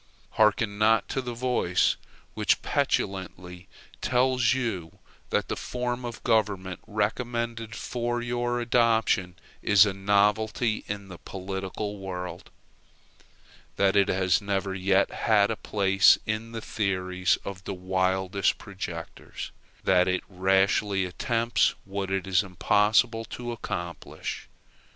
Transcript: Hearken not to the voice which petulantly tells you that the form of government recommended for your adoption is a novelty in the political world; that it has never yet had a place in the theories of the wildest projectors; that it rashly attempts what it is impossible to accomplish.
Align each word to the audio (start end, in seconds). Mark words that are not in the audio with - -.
Hearken 0.31 0.79
not 0.79 1.07
to 1.09 1.21
the 1.21 1.35
voice 1.35 1.95
which 2.33 2.63
petulantly 2.63 3.67
tells 4.01 4.51
you 4.55 4.97
that 5.29 5.47
the 5.47 5.55
form 5.55 6.05
of 6.05 6.23
government 6.23 6.79
recommended 6.87 7.75
for 7.75 8.19
your 8.19 8.59
adoption 8.59 9.35
is 9.61 9.85
a 9.85 9.93
novelty 9.93 10.83
in 10.87 11.07
the 11.09 11.19
political 11.19 11.99
world; 11.99 12.49
that 13.75 13.95
it 13.95 14.07
has 14.07 14.41
never 14.41 14.73
yet 14.73 15.11
had 15.11 15.51
a 15.51 15.55
place 15.55 16.17
in 16.25 16.51
the 16.51 16.61
theories 16.61 17.37
of 17.45 17.63
the 17.65 17.75
wildest 17.75 18.57
projectors; 18.57 19.51
that 19.83 20.07
it 20.07 20.23
rashly 20.27 21.05
attempts 21.05 21.75
what 21.85 22.09
it 22.09 22.25
is 22.25 22.41
impossible 22.41 23.23
to 23.25 23.51
accomplish. 23.51 24.49